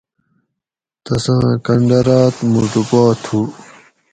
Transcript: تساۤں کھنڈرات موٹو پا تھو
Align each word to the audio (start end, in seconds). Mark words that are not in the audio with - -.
تساۤں 1.03 1.47
کھنڈرات 1.65 2.35
موٹو 2.51 2.81
پا 2.89 3.01
تھو 3.23 3.39